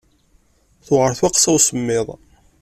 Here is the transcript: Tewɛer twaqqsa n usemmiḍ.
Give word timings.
Tewɛer 0.85 1.11
twaqqsa 1.19 1.51
n 1.51 1.55
usemmiḍ. 1.57 2.07